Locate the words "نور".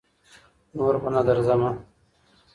0.75-0.95